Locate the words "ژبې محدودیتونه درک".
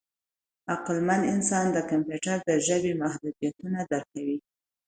2.67-4.07